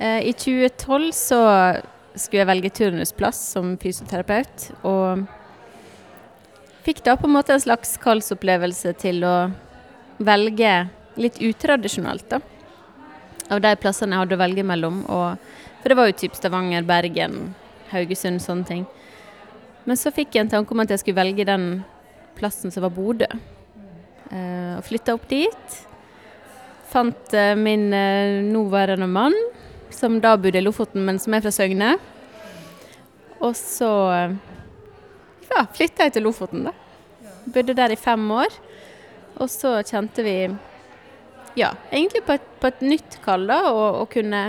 [0.00, 1.40] Eh, I 2012 så
[2.14, 5.24] skulle jeg velge turnusplass som fysioterapeut, og
[6.86, 9.34] fikk da på en måte en slags kallsopplevelse til å
[10.22, 10.74] velge
[11.18, 12.40] litt utradisjonalt, da.
[13.50, 15.02] Av de plassene jeg hadde å velge mellom.
[15.08, 17.54] Og, for det var jo typ Stavanger, Bergen,
[17.90, 18.82] Haugesund, sånne ting.
[19.88, 21.68] Men så fikk jeg en tanke om at jeg skulle velge den
[22.38, 23.28] plassen som var Bodø.
[24.28, 25.78] Eh, og flytta opp dit.
[26.92, 29.36] Fant eh, min eh, nåværende mann,
[29.90, 31.96] som da bodde i Lofoten, men som er fra Søgne.
[33.38, 34.36] Og så eh,
[35.48, 36.74] ja, flytta jeg til Lofoten, da.
[37.48, 38.54] Bodde der i fem år.
[39.38, 40.38] Og så kjente vi
[41.58, 44.42] ja, egentlig på et, på et nytt kall, da, å kunne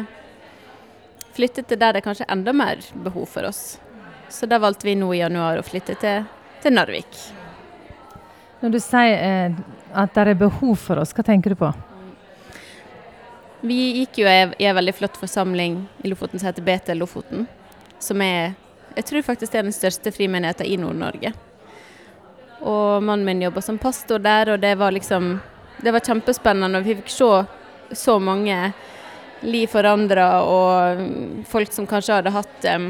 [1.37, 3.77] flytte til der det kanskje er enda mer behov for oss.
[4.29, 6.25] Så da valgte vi nå i januar å flytte til,
[6.61, 7.21] til Narvik.
[8.59, 9.61] Når du sier eh,
[9.95, 11.71] at det er behov for oss, hva tenker du på?
[13.61, 17.47] Vi gikk jo i en veldig flott forsamling i Lofoten som heter Betel Lofoten.
[17.99, 18.53] Som er
[18.95, 21.33] Jeg tror faktisk det er den største frimenigheten i Nord-Norge.
[22.61, 25.39] Og mannen min jobba som pastor der, og det var liksom
[25.83, 26.79] Det var kjempespennende.
[26.79, 27.45] Og vi fikk se
[27.95, 28.73] så mange
[29.41, 32.89] liv forandra, og folk som kanskje hadde hatt um,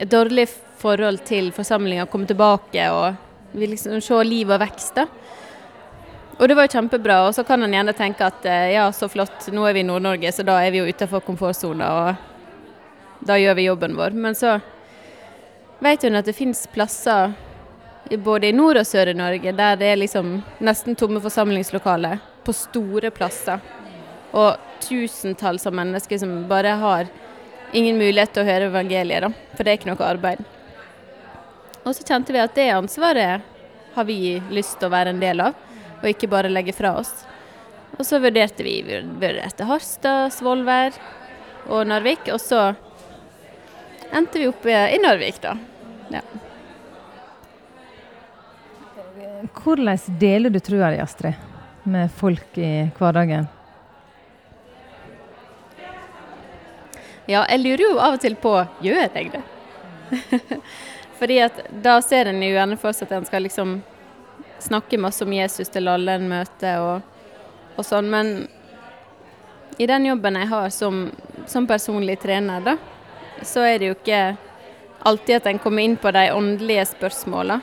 [0.00, 3.14] et dårlig forhold til forsamlinga, komme tilbake og
[3.52, 4.94] vi liksom se liv og vekst.
[4.94, 5.06] da.
[6.38, 7.18] Og det var jo kjempebra.
[7.26, 9.88] Og så kan en gjerne tenke at eh, ja, så flott, nå er vi i
[9.88, 14.14] Nord-Norge, så da er vi jo utenfor komfortsona, og da gjør vi jobben vår.
[14.14, 14.58] Men så
[15.82, 17.34] vet hun at det finnes plasser
[18.16, 22.54] både i nord og sør i Norge der det er liksom nesten tomme forsamlingslokaler på
[22.56, 23.60] store plasser.
[24.32, 27.10] Og tusentalls av mennesker som bare har
[27.72, 29.32] ingen mulighet til å høre evangeliet, da.
[29.56, 30.44] For det er ikke noe arbeid.
[31.84, 33.44] Og så kjente vi at det ansvaret
[33.94, 35.56] har vi lyst til å være en del av,
[36.00, 37.12] og ikke bare legge fra oss.
[37.98, 40.96] Og så vurderte vi vurderte Harstad, Svolvær
[41.68, 42.72] og Narvik, og så
[44.14, 45.56] endte vi opp i Narvik, da.
[46.12, 46.22] Ja.
[49.58, 51.34] Hvordan deler du trua di, Astrid,
[51.82, 53.48] med folk i hverdagen?
[57.28, 59.42] Ja, jeg lurer jo av og til på gjør jeg det?
[61.18, 63.80] Fordi at da ser en jo gjerne for seg at en skal liksom
[64.58, 67.00] snakke masse om Jesus til alle en møter og,
[67.76, 68.48] og sånn, men
[69.78, 71.08] i den jobben jeg har som,
[71.46, 72.76] som personlig trener, da,
[73.46, 74.22] så er det jo ikke
[75.06, 77.60] alltid at en kommer inn på de åndelige spørsmåla.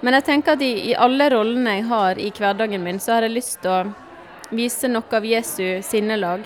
[0.00, 3.26] Men jeg tenker at i, i, alle rollene jeg har i hverdagen min, så har
[3.26, 6.44] jeg lyst til å vise noe av Jesu sinnelag.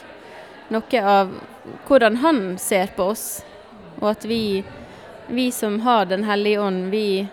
[0.73, 1.35] Noe av
[1.87, 3.27] hvordan han ser på oss.
[4.01, 4.65] Og at vi,
[5.29, 7.29] vi som har Den hellige ånd, vi,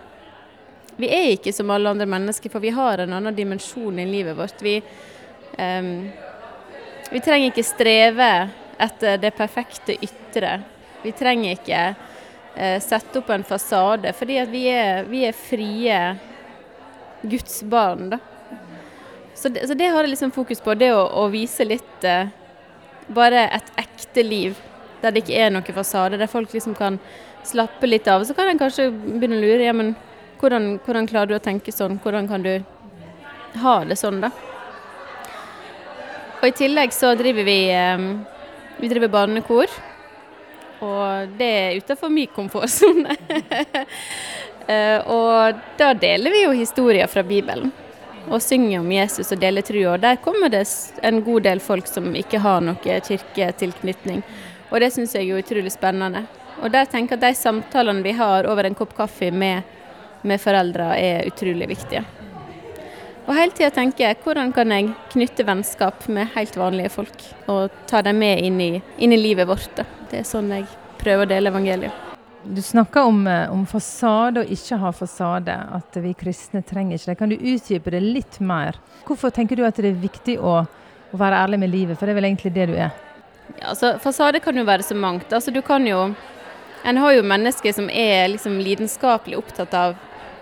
[1.00, 4.36] vi, er ikke som alle andre mennesker, for vi har en annen dimensjon i livet
[4.38, 4.62] vårt.
[4.62, 4.76] Vi,
[5.58, 5.92] um,
[7.10, 8.30] vi trenger ikke streve
[8.80, 10.58] etter det perfekte ytre.
[11.02, 14.12] Vi trenger ikke uh, sette opp en fasade.
[14.16, 16.00] Fordi vi er, vi er frie
[17.22, 18.20] Guds barn, da.
[19.34, 20.74] Så det, så det, har jeg liksom fokus på.
[20.76, 22.28] Det å, å vise litt uh,
[23.10, 24.58] Bare et ekte liv
[25.00, 26.18] der det ikke er noen fasade.
[26.20, 26.98] Der folk liksom kan
[27.46, 28.22] slappe litt av.
[28.24, 29.64] Så kan en kanskje begynne å lure.
[29.64, 29.94] Ja, men
[30.40, 31.98] hvordan, hvordan klarer du å tenke sånn?
[32.02, 32.54] Hvordan kan du
[33.60, 34.30] ha det sånn, da?
[36.40, 38.04] Og i tillegg så driver vi eh,
[38.80, 39.68] Vi driver barnekor.
[40.80, 43.12] Og det er utenfor min komfortsone.
[44.64, 47.68] uh, og da deler vi jo historier fra Bibelen.
[48.30, 49.98] Og synger om Jesus og deler trua.
[49.98, 50.64] Og der kommer det
[51.04, 54.24] en god del folk som ikke har noe kirketilknytning.
[54.70, 56.24] Og det syns jeg er utrolig spennende.
[56.60, 59.60] Og der tenker jeg at de samtalene vi har over en kopp kaffe med,
[60.22, 62.04] med foreldre, er utrolig viktige.
[63.30, 67.70] Og hele tida tenker jeg hvordan kan jeg knytte vennskap med helt vanlige folk, og
[67.90, 69.82] ta dem med inn i, inn i livet vårt.
[70.10, 70.66] Det er sånn jeg
[70.98, 72.06] prøver å dele evangeliet.
[72.42, 77.12] Du snakker om, eh, om, fasade og ikke ha fasade, at vi kristne trenger ikke
[77.12, 77.18] det.
[77.18, 78.80] Kan du utdype det litt mer?
[79.04, 80.64] Hvorfor tenker du at det er viktig å,
[81.12, 82.96] å være ærlig med livet, for det er vel egentlig det du er?
[83.58, 85.32] Ja, altså Fasade kan jo være så mangt.
[85.32, 86.14] Altså, du kan jo
[86.82, 89.98] En har jo mennesker som er liksom lidenskapelig opptatt av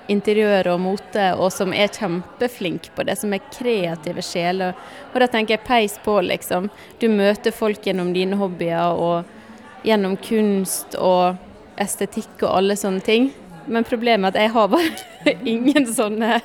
[0.09, 4.77] interiør og mote, og som er kjempeflink på det, som er kreative sjeler.
[5.13, 6.71] Og da tenker jeg peis på, liksom.
[7.01, 11.39] Du møter folk gjennom dine hobbyer og gjennom kunst og
[11.79, 13.31] estetikk og alle sånne ting.
[13.69, 16.39] Men problemet er at jeg har bare ingen sånne,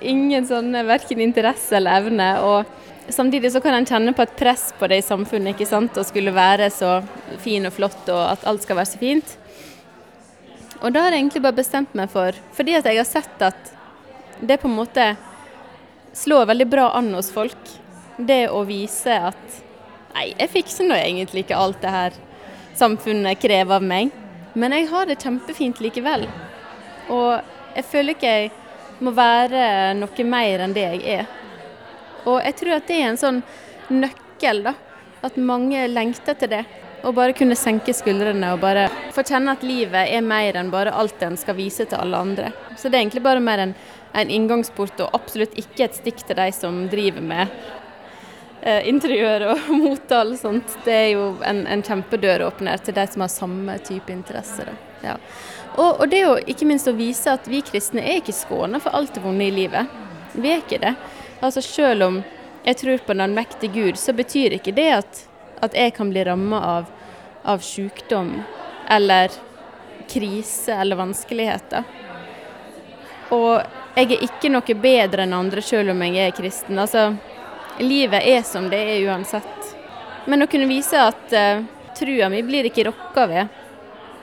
[0.00, 2.28] ingen sånne verken interesse eller evne.
[2.46, 5.98] Og samtidig så kan en kjenne på et press på det i samfunnet, ikke sant.
[5.98, 7.00] Å skulle være så
[7.42, 9.36] fin og flott og at alt skal være så fint.
[10.78, 13.72] Og da har jeg egentlig bare bestemt meg for, fordi at jeg har sett at
[14.38, 15.06] det på en måte
[16.14, 17.72] slår veldig bra an hos folk,
[18.18, 19.64] det å vise at
[20.18, 22.14] Nei, jeg fikser nå egentlig ikke alt det her
[22.74, 24.08] samfunnet krever av meg.
[24.58, 26.24] Men jeg har det kjempefint likevel.
[27.12, 27.44] Og
[27.76, 28.48] jeg føler ikke jeg
[29.04, 31.28] må være noe mer enn det jeg er.
[32.24, 33.40] Og jeg tror at det er en sånn
[33.94, 34.74] nøkkel, da.
[35.22, 36.64] At mange lengter til det.
[37.02, 40.94] Å bare kunne senke skuldrene og bare få kjenne at livet er mer enn bare
[40.94, 42.52] alt en skal vise til alle andre.
[42.76, 43.74] Så det er egentlig bare mer en,
[44.18, 47.54] en inngangsport, og absolutt ikke et stikk til de som driver med
[48.62, 50.74] eh, interiør og mote og sånt.
[50.86, 54.72] Det er jo en, en kjempedøråpner til de som har samme type interesser.
[55.04, 55.14] Ja.
[55.76, 58.98] Og, og, det jo ikke minst å vise at vi kristne er ikke skåna for
[58.98, 59.86] alt det vonde i livet.
[60.34, 60.96] Vi er ikke det.
[61.38, 62.20] Altså Selv om
[62.66, 65.20] jeg tror på den allmektige Gud, så betyr ikke det at,
[65.64, 66.90] at jeg kan bli ramma av,
[67.42, 68.32] av sykdom
[68.88, 69.32] eller
[70.08, 71.84] krise eller vanskeligheter.
[73.34, 73.60] Og
[73.98, 76.78] jeg er ikke noe bedre enn andre selv om jeg er kristen.
[76.78, 77.10] Altså,
[77.82, 79.72] livet er som det er uansett.
[80.28, 81.64] Men å kunne vise at uh,
[81.98, 83.58] trua mi blir ikke rokka ved,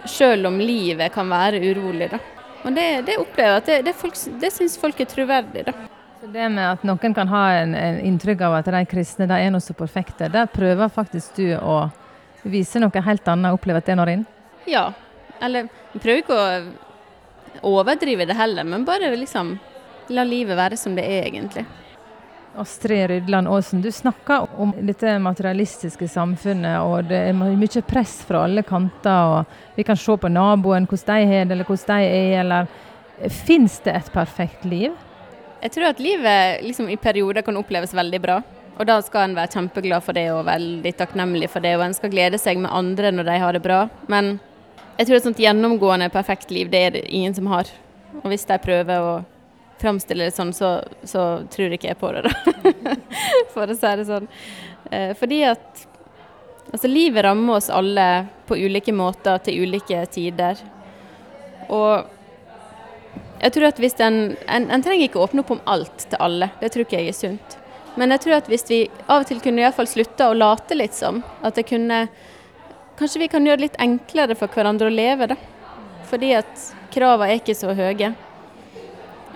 [0.10, 2.10] selv om livet kan være urolig.
[2.14, 2.22] da.
[2.64, 5.66] Og det, det opplever jeg at det, det, folk, det syns folk er troverdig.
[5.68, 5.74] da.
[6.26, 9.36] Så det med at noen kan ha en, en inntrykk av at de kristne de
[9.38, 11.76] er noe så perfekte, der prøver faktisk du å
[12.42, 14.24] vise noe helt annet og oppleve at det når inn?
[14.66, 14.88] Ja.
[15.38, 19.54] Eller prøver ikke å overdrive det heller, men bare liksom
[20.18, 21.68] la livet være som det er, egentlig.
[22.58, 28.48] Astrid Rydland Aasen, du snakker om dette materialistiske samfunnet, og det er mye press fra
[28.50, 29.46] alle kanter.
[29.46, 32.40] og Vi kan se på naboen, hvordan de har det, eller hvordan de er.
[32.42, 34.96] eller Fins det et perfekt liv?
[35.64, 38.42] Jeg tror at livet liksom, i perioder kan oppleves veldig bra.
[38.76, 41.78] Og da skal en være kjempeglad for det og veldig takknemlig for det.
[41.78, 43.86] Og en skal glede seg med andre når de har det bra.
[44.12, 44.36] Men
[44.98, 47.72] jeg tror et sånt gjennomgående perfekt liv, det er det ingen som har.
[48.22, 49.16] Og hvis de prøver å
[49.80, 52.96] framstille det sånn, så, så tror ikke jeg på det, da.
[53.54, 54.30] for å si det sånn.
[54.92, 55.84] Eh, fordi at
[56.72, 58.08] altså, livet rammer oss alle
[58.48, 60.60] på ulike måter til ulike tider.
[61.68, 62.15] Og
[63.42, 66.50] jeg tror at hvis en, en, en trenger ikke åpne opp om alt til alle,
[66.62, 67.58] det tror ikke jeg er sunt.
[67.96, 70.96] Men jeg tror at hvis vi av og til kunne iallfall slutte å late litt
[70.96, 72.08] som, at det kunne
[72.96, 75.36] Kanskje vi kan gjøre det litt enklere for hverandre å leve, da.
[76.08, 76.62] Fordi at
[76.94, 78.14] kravene er ikke så høye.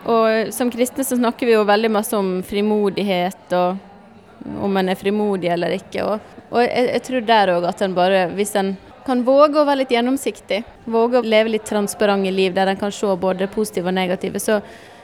[0.08, 4.96] Og som kristne så snakker vi jo veldig masse om frimodighet, og om en er
[4.96, 6.06] frimodig eller ikke.
[6.06, 8.78] Og, og jeg, jeg, tror der òg at en bare, hvis en
[9.10, 10.60] kan våge å være litt gjennomsiktig.
[10.86, 14.42] Våge å leve litt transparente liv der en kan se både positive og negative.
[14.44, 14.60] Så,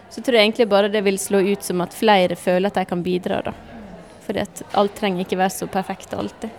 [0.10, 2.86] så, tror jeg egentlig bare det vil slå ut som at flere føler at de
[2.86, 3.42] kan bidra.
[3.48, 3.56] da.
[4.28, 6.54] Fordi at alt trenger ikke være så perfekt alltid.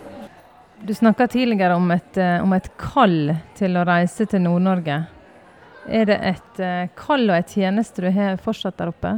[0.83, 5.01] Du snakka tidligere om et, eh, om et, kall til å reise til Nord-Norge.
[5.87, 9.17] Er det et eh, kall og et tjeneste du har fortsatt der oppe?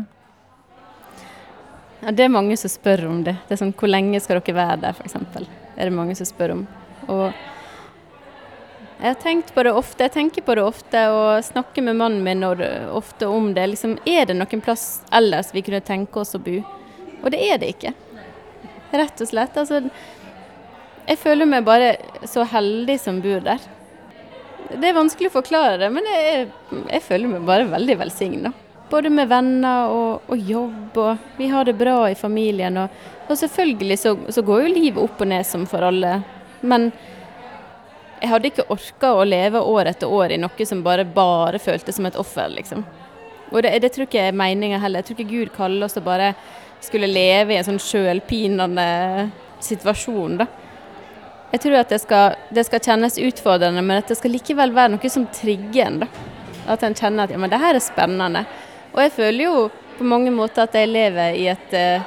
[1.99, 3.39] Ja, Det er mange som spør om det.
[3.47, 5.17] Det er sånn, Hvor lenge skal dere være der, f.eks.
[5.75, 6.67] Er det mange som spør om.
[7.09, 7.33] Og
[8.99, 10.03] jeg har tenkt på det ofte.
[10.03, 13.69] Jeg tenker på det ofte og snakker med mannen min ofte om det.
[13.71, 16.57] Liksom, er det noen plass ellers vi kunne tenke oss å bo?
[17.23, 17.93] Og det er det ikke.
[18.91, 19.55] Rett og slett.
[19.55, 19.85] Altså,
[21.07, 21.93] jeg føler meg bare
[22.27, 23.63] så heldig som bor der.
[24.69, 26.49] Det er vanskelig å forklare det, men jeg,
[26.91, 28.51] jeg føler meg bare veldig velsigna.
[28.91, 32.77] Både med venner og, og, jobb, og vi har det bra i familien.
[32.83, 32.99] Og,
[33.29, 36.17] og selvfølgelig så, så, går jo livet opp og ned som for alle.
[36.61, 36.89] Men
[38.19, 41.95] jeg hadde ikke orka å leve år etter år i noe som bare, bare føltes
[41.95, 42.83] som et offer, liksom.
[43.49, 45.01] Og det, det tror ikke jeg er meninga heller.
[45.01, 46.33] Jeg tror ikke Gud kaller oss til bare
[46.83, 48.89] skulle leve i en sånn sjølpinende
[49.63, 50.47] situasjon, da.
[51.49, 54.93] Jeg tror at det skal, det skal, kjennes utfordrende, men at det skal likevel være
[54.93, 56.03] noe som trigger en.
[56.03, 56.09] da.
[56.69, 58.43] At en kjenner at ja, men det her er spennende.
[58.93, 59.63] Og jeg føler jo
[59.97, 62.05] på mange måter at jeg lever i et, uh,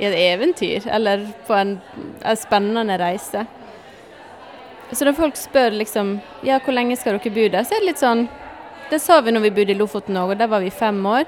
[0.00, 1.76] i et eventyr, eller på en,
[2.24, 3.44] en spennende reise.
[4.92, 7.92] Så når folk spør liksom ja, hvor lenge skal dere bo der, så er det
[7.92, 8.26] litt sånn
[8.90, 11.24] Det sa vi når vi bodde i Lofoten òg, og der var vi fem år.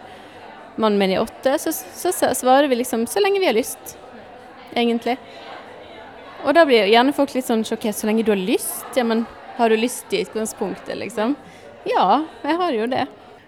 [0.76, 1.54] Mannen min i åtte.
[1.62, 3.96] Så, så, svarer vi liksom så lenge vi har lyst,
[4.76, 5.16] egentlig.
[6.44, 7.96] Og da blir gjerne folk litt sånn sjokkert.
[7.96, 8.84] Så lenge du har lyst?
[8.98, 9.24] Ja, men
[9.56, 11.38] har du lyst i utgangspunktet, liksom?
[11.88, 13.06] Ja, jeg har jo det.